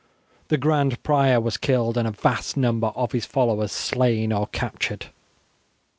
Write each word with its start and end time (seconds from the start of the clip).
The 0.47 0.57
Grand 0.57 1.03
Prior 1.03 1.39
was 1.39 1.57
killed 1.57 1.95
and 1.95 2.07
a 2.07 2.11
vast 2.11 2.57
number 2.57 2.87
of 2.95 3.11
his 3.11 3.27
followers 3.27 3.71
slain 3.71 4.33
or 4.33 4.47
captured. 4.47 5.09